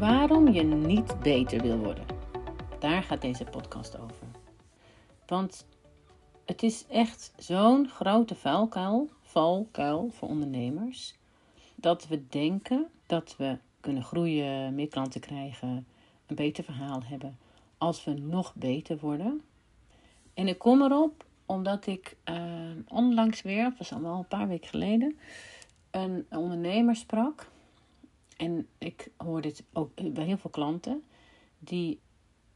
[0.00, 2.04] waarom je niet beter wil worden.
[2.78, 4.26] Daar gaat deze podcast over.
[5.26, 5.66] Want
[6.44, 11.14] het is echt zo'n grote vuilkuil, valkuil voor ondernemers,
[11.74, 15.86] dat we denken dat we kunnen groeien, meer klanten krijgen,
[16.26, 17.38] een beter verhaal hebben,
[17.78, 19.42] als we nog beter worden.
[20.34, 22.36] En ik kom erop omdat ik uh,
[22.88, 25.18] onlangs weer, dat was al een paar weken geleden,
[25.90, 27.50] een ondernemer sprak.
[28.40, 31.04] En ik hoor dit ook bij heel veel klanten,
[31.58, 32.00] die,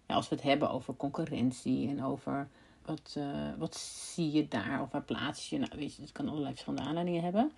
[0.06, 2.48] als we het hebben over concurrentie en over
[2.84, 6.28] wat, uh, wat zie je daar of waar plaats je, nou weet je, het kan
[6.28, 7.52] allerlei verschillende aanleidingen hebben.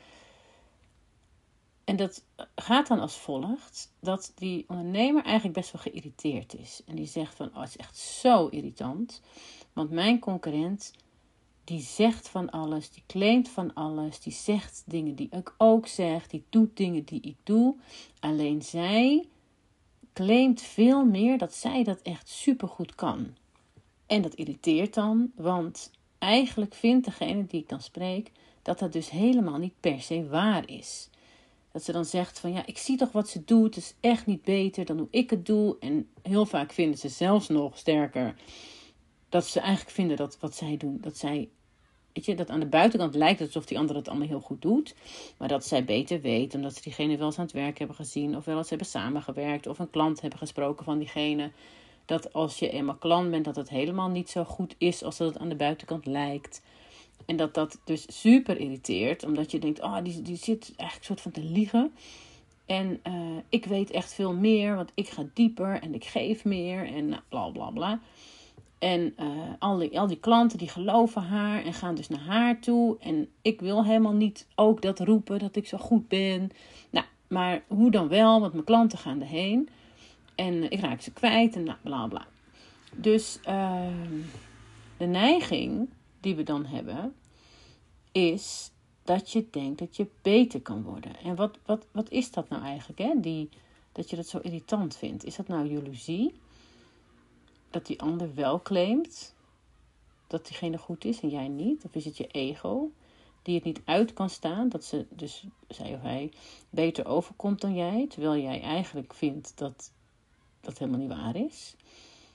[1.84, 6.82] En dat gaat dan als volgt: dat die ondernemer eigenlijk best wel geïrriteerd is.
[6.86, 9.22] En die zegt van, oh, het is echt zo irritant.
[9.72, 10.92] Want mijn concurrent,
[11.66, 16.26] die zegt van alles, die claimt van alles, die zegt dingen die ik ook zeg,
[16.26, 17.74] die doet dingen die ik doe.
[18.20, 19.28] Alleen zij
[20.12, 23.34] claimt veel meer dat zij dat echt supergoed kan.
[24.06, 28.30] En dat irriteert dan, want eigenlijk vindt degene die ik dan spreek
[28.62, 31.10] dat dat dus helemaal niet per se waar is.
[31.72, 34.26] Dat ze dan zegt van ja, ik zie toch wat ze doet, het is echt
[34.26, 35.76] niet beter dan hoe ik het doe.
[35.80, 38.34] En heel vaak vinden ze zelfs nog sterker
[39.28, 41.48] dat ze eigenlijk vinden dat wat zij doen, dat zij,
[42.24, 44.94] dat aan de buitenkant lijkt alsof die ander het allemaal heel goed doet.
[45.36, 48.36] Maar dat zij beter weet, omdat ze diegene wel eens aan het werk hebben gezien,
[48.36, 51.50] of wel eens hebben samengewerkt, of een klant hebben gesproken van diegene.
[52.04, 55.28] Dat als je eenmaal klant bent, dat het helemaal niet zo goed is als dat
[55.28, 56.62] het aan de buitenkant lijkt.
[57.26, 61.20] En dat dat dus super irriteert, omdat je denkt, oh, die, die zit eigenlijk soort
[61.20, 61.92] van te liegen.
[62.66, 66.86] En uh, ik weet echt veel meer, want ik ga dieper en ik geef meer
[66.86, 68.00] en bla bla bla.
[68.78, 69.26] En uh,
[69.58, 72.96] al, die, al die klanten die geloven haar en gaan dus naar haar toe.
[72.98, 76.50] En ik wil helemaal niet ook dat roepen dat ik zo goed ben.
[76.90, 79.68] Nou, maar hoe dan wel, want mijn klanten gaan erheen.
[80.34, 82.26] En ik raak ze kwijt en nou, bla bla.
[82.96, 83.86] Dus uh,
[84.96, 85.88] de neiging
[86.20, 87.14] die we dan hebben,
[88.12, 88.70] is
[89.02, 91.16] dat je denkt dat je beter kan worden.
[91.24, 93.20] En wat, wat, wat is dat nou eigenlijk, hè?
[93.20, 93.48] Die,
[93.92, 95.24] dat je dat zo irritant vindt?
[95.24, 96.34] Is dat nou jaloezie?
[97.76, 99.34] Dat die ander wel claimt
[100.26, 101.84] dat diegene goed is en jij niet?
[101.84, 102.90] Of is het je ego
[103.42, 106.32] die het niet uit kan staan, dat ze dus, zij of hij,
[106.70, 109.92] beter overkomt dan jij, terwijl jij eigenlijk vindt dat
[110.60, 111.76] dat helemaal niet waar is?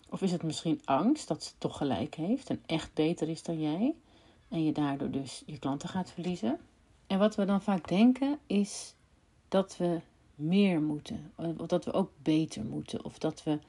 [0.09, 3.61] Of is het misschien angst dat ze toch gelijk heeft en echt beter is dan
[3.61, 3.95] jij?
[4.47, 6.59] En je daardoor dus je klanten gaat verliezen.
[7.07, 8.93] En wat we dan vaak denken is
[9.47, 10.01] dat we
[10.35, 11.33] meer moeten.
[11.35, 13.05] Of dat we ook beter moeten.
[13.05, 13.59] Of dat we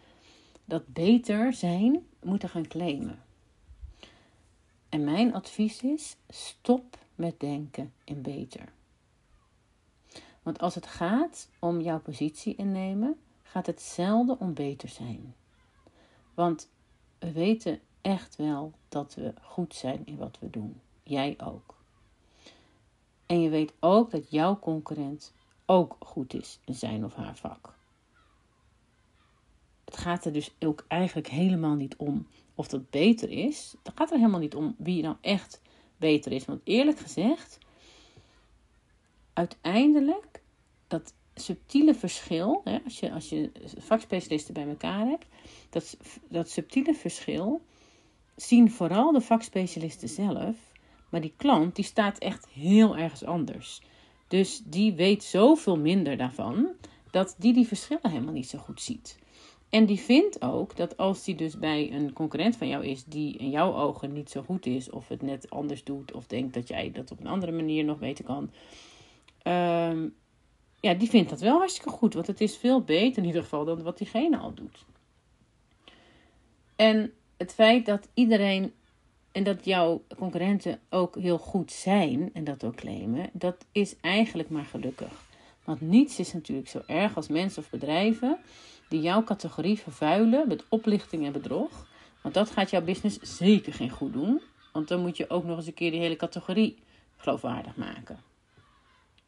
[0.72, 3.22] dat beter zijn moeten gaan claimen.
[4.88, 8.72] En mijn advies is: stop met denken in beter.
[10.42, 15.34] Want als het gaat om jouw positie innemen, gaat het zelden om beter zijn.
[16.34, 16.68] Want
[17.18, 20.80] we weten echt wel dat we goed zijn in wat we doen.
[21.02, 21.74] Jij ook.
[23.26, 25.32] En je weet ook dat jouw concurrent
[25.66, 27.80] ook goed is in zijn of haar vak.
[29.92, 33.74] Het gaat er dus ook eigenlijk helemaal niet om of dat beter is.
[33.82, 35.60] Het gaat er helemaal niet om wie nou echt
[35.96, 36.44] beter is.
[36.44, 37.58] Want eerlijk gezegd,
[39.32, 40.42] uiteindelijk,
[40.88, 45.26] dat subtiele verschil, hè, als, je, als je vakspecialisten bij elkaar hebt,
[45.70, 45.96] dat,
[46.28, 47.62] dat subtiele verschil
[48.36, 50.56] zien vooral de vakspecialisten zelf.
[51.08, 53.82] Maar die klant die staat echt heel ergens anders.
[54.28, 56.68] Dus die weet zoveel minder daarvan
[57.10, 59.20] dat die die verschillen helemaal niet zo goed ziet.
[59.72, 63.36] En die vindt ook dat als die dus bij een concurrent van jou is die
[63.36, 66.68] in jouw ogen niet zo goed is, of het net anders doet, of denkt dat
[66.68, 68.50] jij dat op een andere manier nog beter kan,
[69.42, 70.08] ehm,
[70.80, 72.14] ja, die vindt dat wel hartstikke goed.
[72.14, 74.84] Want het is veel beter in ieder geval dan wat diegene al doet.
[76.76, 78.72] En het feit dat iedereen
[79.32, 84.48] en dat jouw concurrenten ook heel goed zijn en dat ook claimen, dat is eigenlijk
[84.48, 85.30] maar gelukkig.
[85.64, 88.38] Want niets is natuurlijk zo erg als mensen of bedrijven
[88.92, 91.86] die jouw categorie vervuilen met oplichting en bedrog.
[92.22, 94.40] Want dat gaat jouw business zeker geen goed doen.
[94.72, 96.78] Want dan moet je ook nog eens een keer die hele categorie
[97.16, 98.18] geloofwaardig maken.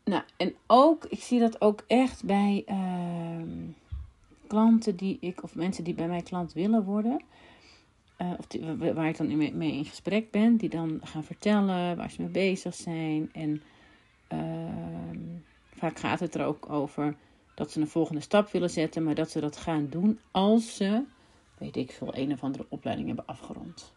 [0.04, 3.42] Nou, en ook, ik zie dat ook echt bij uh,
[4.46, 7.22] klanten die ik, of mensen die bij mij klant willen worden.
[8.18, 8.46] Uh, of
[8.94, 12.74] waar ik dan mee in gesprek ben, die dan gaan vertellen waar ze mee bezig
[12.74, 13.30] zijn.
[13.32, 13.62] En
[14.32, 15.18] uh,
[15.76, 17.16] vaak gaat het er ook over
[17.54, 21.02] dat ze een volgende stap willen zetten, maar dat ze dat gaan doen als ze,
[21.58, 23.92] weet ik veel, een of andere opleiding hebben afgerond.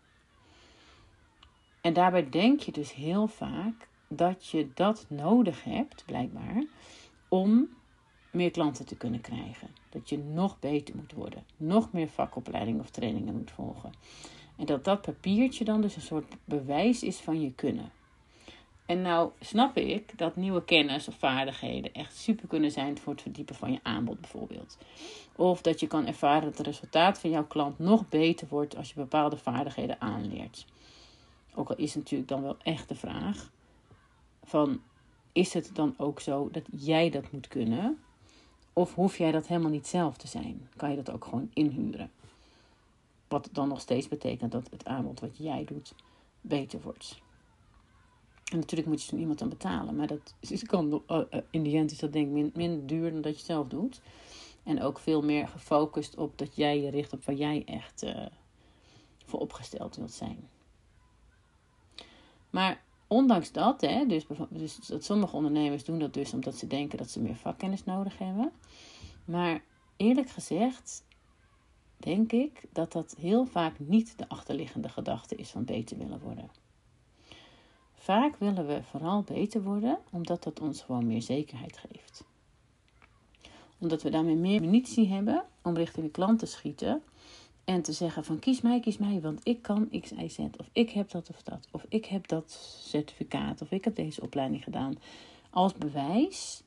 [1.81, 6.63] En daarbij denk je dus heel vaak dat je dat nodig hebt, blijkbaar,
[7.27, 7.69] om
[8.31, 9.69] meer klanten te kunnen krijgen.
[9.89, 11.43] Dat je nog beter moet worden.
[11.57, 13.91] Nog meer vakopleidingen of trainingen moet volgen.
[14.57, 17.91] En dat dat papiertje dan dus een soort bewijs is van je kunnen.
[18.87, 23.21] En nou snap ik dat nieuwe kennis of vaardigheden echt super kunnen zijn voor het
[23.21, 24.77] verdiepen van je aanbod bijvoorbeeld.
[25.35, 28.89] Of dat je kan ervaren dat het resultaat van jouw klant nog beter wordt als
[28.89, 30.65] je bepaalde vaardigheden aanleert.
[31.55, 33.51] Ook al is natuurlijk dan wel echt de vraag
[34.43, 34.81] van
[35.31, 37.99] is het dan ook zo dat jij dat moet kunnen?
[38.73, 40.69] Of hoef jij dat helemaal niet zelf te zijn?
[40.75, 42.11] Kan je dat ook gewoon inhuren?
[43.27, 45.93] Wat dan nog steeds betekent dat het aanbod wat jij doet
[46.41, 47.25] beter wordt.
[48.51, 49.95] En natuurlijk moet je zo'n iemand dan betalen.
[49.95, 53.21] Maar dat is, kan, uh, in de end is dat denk ik minder duur dan
[53.21, 54.01] dat je zelf doet.
[54.63, 58.25] En ook veel meer gefocust op dat jij je richt op waar jij echt uh,
[59.25, 60.49] voor opgesteld wilt zijn.
[62.49, 66.97] Maar ondanks dat, hè, dus, dus dat sommige ondernemers doen dat dus omdat ze denken
[66.97, 68.51] dat ze meer vakkennis nodig hebben.
[69.25, 69.63] Maar
[69.97, 71.05] eerlijk gezegd
[71.97, 76.49] denk ik dat dat heel vaak niet de achterliggende gedachte is van beter willen worden.
[78.07, 82.23] Vaak willen we vooral beter worden omdat dat ons gewoon meer zekerheid geeft.
[83.77, 87.03] Omdat we daarmee meer munitie hebben om richting de klant te schieten
[87.63, 90.37] en te zeggen van kies mij, kies mij, want ik kan X, Y, Z.
[90.37, 91.67] Of ik heb dat of dat.
[91.71, 92.51] Of ik heb dat
[92.81, 93.61] certificaat.
[93.61, 94.95] Of ik heb deze opleiding gedaan.
[95.49, 96.63] Als bewijs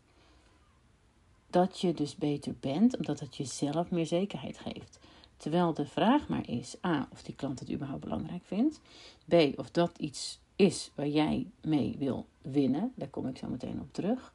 [1.51, 4.99] dat je dus beter bent, omdat het jezelf meer zekerheid geeft.
[5.37, 8.81] Terwijl de vraag maar is: A, of die klant het überhaupt belangrijk vindt.
[9.29, 12.93] B, of dat iets is waar jij mee wil winnen.
[12.95, 14.33] Daar kom ik zo meteen op terug.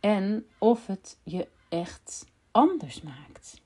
[0.00, 3.60] En of het je echt anders maakt.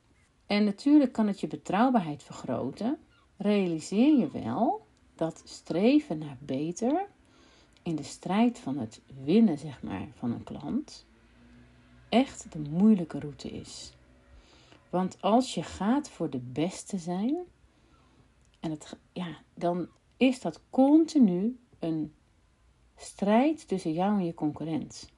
[0.47, 2.99] En natuurlijk kan het je betrouwbaarheid vergroten.
[3.37, 7.07] Realiseer je wel dat streven naar beter
[7.83, 11.07] in de strijd van het winnen, zeg maar, van een klant
[12.09, 13.93] echt de moeilijke route is.
[14.91, 17.37] Want als je gaat voor de beste zijn,
[18.61, 22.13] en het, ja, dan is dat continu een
[22.97, 25.13] strijd tussen jou en je concurrent.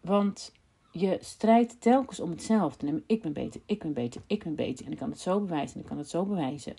[0.00, 0.52] Want
[0.92, 3.02] je strijdt telkens om hetzelfde.
[3.06, 4.86] ik ben beter, ik ben beter, ik ben beter.
[4.86, 6.74] En ik kan het zo bewijzen en ik kan het zo bewijzen.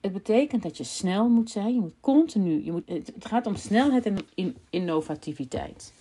[0.00, 1.74] Het betekent dat je snel moet zijn.
[1.74, 2.64] Je moet continu.
[2.64, 5.92] Je moet, het gaat om snelheid en innovativiteit.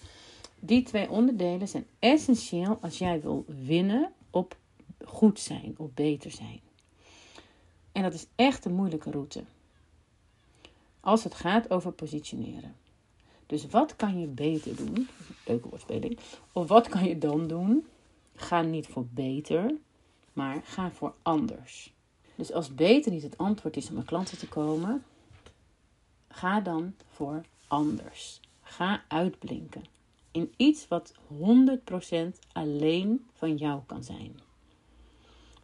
[0.59, 4.57] Die twee onderdelen zijn essentieel als jij wil winnen op
[5.05, 6.59] goed zijn, op beter zijn.
[7.91, 9.43] En dat is echt een moeilijke route.
[11.01, 12.75] Als het gaat over positioneren.
[13.45, 15.07] Dus wat kan je beter doen?
[15.45, 16.19] Leuke woordspeling.
[16.51, 17.85] Of wat kan je dan doen?
[18.35, 19.75] Ga niet voor beter,
[20.33, 21.93] maar ga voor anders.
[22.35, 25.03] Dus als beter niet het antwoord is om aan klanten te komen,
[26.29, 28.39] ga dan voor anders.
[28.61, 29.83] Ga uitblinken
[30.31, 34.39] in iets wat 100% alleen van jou kan zijn.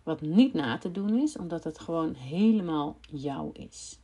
[0.03, 3.99] Wat niet na te doen is, omdat het gewoon helemaal jou is.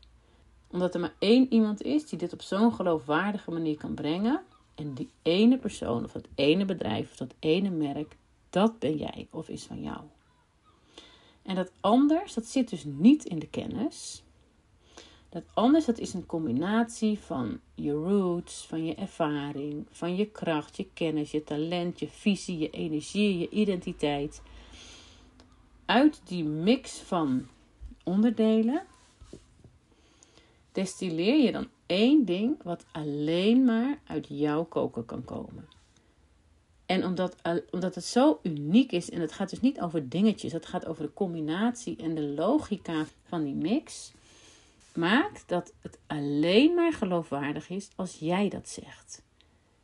[0.73, 4.41] Omdat er maar één iemand is die dit op zo'n geloofwaardige manier kan brengen.
[4.75, 8.17] En die ene persoon of dat ene bedrijf of dat ene merk,
[8.49, 9.99] dat ben jij of is van jou.
[11.41, 14.23] En dat anders, dat zit dus niet in de kennis,
[15.29, 20.77] dat anders, dat is een combinatie van je roots, van je ervaring, van je kracht,
[20.77, 24.42] je kennis, je talent, je visie, je energie, je identiteit.
[25.85, 27.47] Uit die mix van
[28.03, 28.83] onderdelen
[30.73, 35.68] destilleer je dan één ding wat alleen maar uit jouw koken kan komen.
[36.85, 37.35] En omdat,
[37.71, 41.03] omdat het zo uniek is, en het gaat dus niet over dingetjes, het gaat over
[41.03, 44.13] de combinatie en de logica van die mix
[44.94, 49.21] maakt dat het alleen maar geloofwaardig is als jij dat zegt.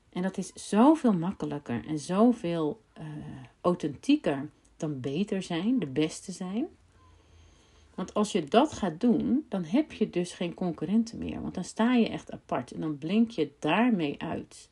[0.09, 3.05] En dat is zoveel makkelijker en zoveel uh,
[3.61, 6.67] authentieker dan beter zijn, de beste zijn.
[7.99, 11.41] Want als je dat gaat doen, dan heb je dus geen concurrenten meer.
[11.41, 14.69] Want dan sta je echt apart en dan blink je daarmee uit.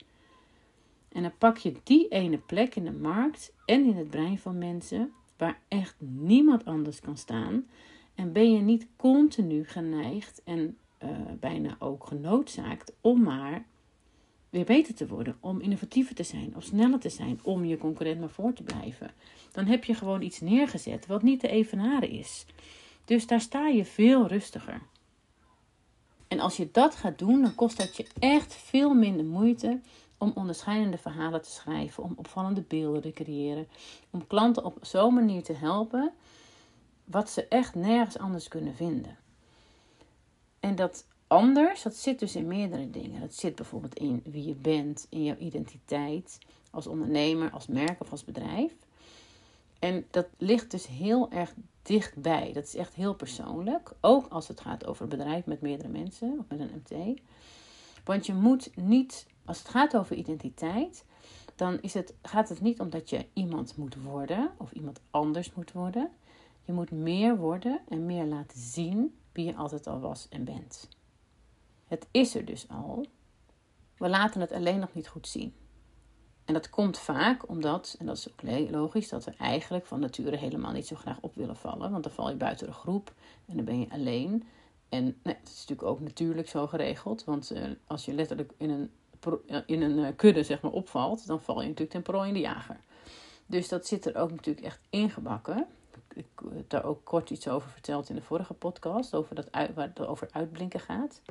[1.10, 4.57] En dan pak je die ene plek in de markt en in het brein van
[4.57, 7.65] mensen waar echt niemand anders kan staan.
[8.15, 13.65] En ben je niet continu geneigd en uh, bijna ook genoodzaakt om maar
[14.50, 18.19] weer beter te worden, om innovatiever te zijn, of sneller te zijn, om je concurrent
[18.19, 19.12] maar voor te blijven.
[19.51, 22.46] Dan heb je gewoon iets neergezet wat niet te evenaren is.
[23.07, 24.81] Dus daar sta je veel rustiger.
[26.27, 29.79] En als je dat gaat doen, dan kost dat je echt veel minder moeite
[30.17, 33.67] om onderscheidende verhalen te schrijven, om opvallende beelden te creëren,
[34.09, 36.13] om klanten op zo'n manier te helpen
[37.05, 39.17] wat ze echt nergens anders kunnen vinden.
[40.59, 43.21] En dat anders, dat zit dus in meerdere dingen.
[43.21, 46.37] Dat zit bijvoorbeeld in wie je bent, in jouw identiteit,
[46.71, 48.71] als ondernemer, als merk of als bedrijf.
[49.79, 51.53] En dat ligt dus heel erg
[51.88, 52.53] dichtbij.
[52.53, 53.91] Dat is echt heel persoonlijk.
[54.01, 57.22] Ook als het gaat over een bedrijf met meerdere mensen of met een MT.
[58.03, 61.06] Want je moet niet, als het gaat over identiteit,
[61.56, 65.53] dan is het, gaat het niet om dat je iemand moet worden of iemand anders
[65.53, 66.10] moet worden.
[66.63, 70.89] Je moet meer worden en meer laten zien wie je altijd al was en bent.
[71.88, 73.06] Het is er dus al.
[73.98, 75.53] We laten het alleen nog niet goed zien.
[76.48, 80.38] En dat komt vaak omdat, en dat is ook logisch, dat we eigenlijk van nature
[80.38, 81.92] helemaal niet zo graag op willen vallen.
[81.92, 83.13] Want dan val je buiten de groep
[83.46, 84.48] en dan ben je alleen.
[84.89, 87.24] En dat is natuurlijk ook natuurlijk zo geregeld.
[87.24, 88.92] Want uh, als je letterlijk in een,
[89.66, 92.39] in een uh, kudde zeg maar, opvalt, dan val je natuurlijk ten prooi in de
[92.39, 92.80] jager.
[93.46, 95.68] Dus dat zit er ook natuurlijk echt ingebakken.
[96.13, 99.92] Ik heb daar ook kort iets over verteld in de vorige podcast, over dat waar
[99.94, 101.22] het over uitblinken gaat.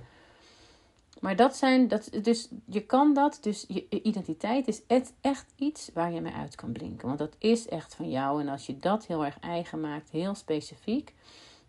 [1.20, 4.82] Maar dat zijn, dat, dus je kan dat, dus je identiteit is
[5.20, 7.06] echt iets waar je mee uit kan blinken.
[7.06, 8.40] Want dat is echt van jou.
[8.40, 11.14] En als je dat heel erg eigen maakt, heel specifiek,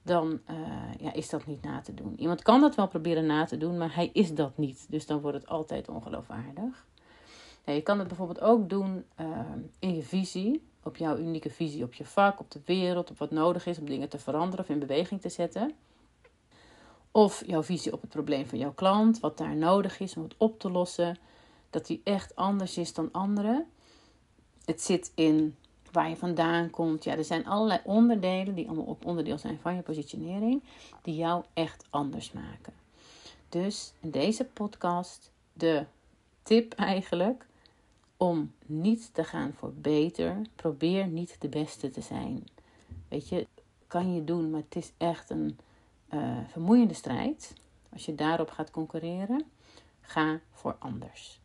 [0.01, 0.57] dan uh,
[0.99, 2.19] ja, is dat niet na te doen.
[2.19, 4.85] Iemand kan dat wel proberen na te doen, maar hij is dat niet.
[4.89, 6.85] Dus dan wordt het altijd ongeloofwaardig.
[7.65, 9.39] Je kan het bijvoorbeeld ook doen uh,
[9.79, 13.31] in je visie, op jouw unieke visie op je vak, op de wereld, op wat
[13.31, 15.73] nodig is om dingen te veranderen of in beweging te zetten.
[17.17, 20.35] Of jouw visie op het probleem van jouw klant, wat daar nodig is om het
[20.37, 21.17] op te lossen.
[21.69, 23.65] Dat die echt anders is dan anderen.
[24.65, 25.55] Het zit in
[25.91, 27.03] waar je vandaan komt.
[27.03, 30.63] Ja, er zijn allerlei onderdelen die allemaal op onderdeel zijn van je positionering,
[31.01, 32.73] die jou echt anders maken.
[33.49, 35.85] Dus in deze podcast de
[36.43, 37.45] tip eigenlijk
[38.17, 40.41] om niet te gaan voor beter.
[40.55, 42.47] Probeer niet de beste te zijn.
[43.07, 43.47] Weet je,
[43.87, 45.57] kan je doen, maar het is echt een
[46.13, 47.53] uh, vermoeiende strijd.
[47.93, 49.45] Als je daarop gaat concurreren,
[50.01, 51.39] ga voor anders.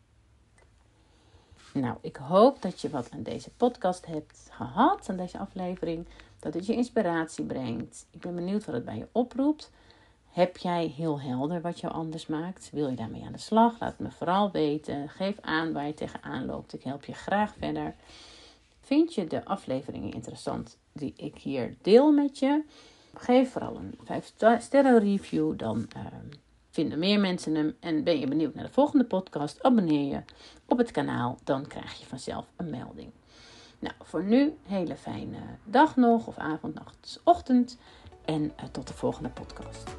[1.73, 6.07] Nou, ik hoop dat je wat aan deze podcast hebt gehad, aan deze aflevering.
[6.39, 8.05] Dat het je inspiratie brengt.
[8.11, 9.71] Ik ben benieuwd wat het bij je oproept.
[10.31, 12.69] Heb jij heel helder wat jou anders maakt?
[12.71, 13.79] Wil je daarmee aan de slag?
[13.79, 15.09] Laat me vooral weten.
[15.09, 16.73] Geef aan waar je tegenaan loopt.
[16.73, 17.95] Ik help je graag verder.
[18.81, 22.63] Vind je de afleveringen interessant die ik hier deel met je?
[23.13, 25.57] Geef vooral een 5 sterren review.
[25.57, 26.05] Dan uh,
[26.69, 27.75] vinden meer mensen hem.
[27.79, 29.63] En ben je benieuwd naar de volgende podcast?
[29.63, 30.21] Abonneer je
[30.67, 31.37] op het kanaal.
[31.43, 33.11] Dan krijg je vanzelf een melding.
[33.79, 36.27] Nou, voor nu, hele fijne dag nog.
[36.27, 37.77] Of avond, nacht, ochtend.
[38.25, 39.95] En uh, tot de volgende podcast.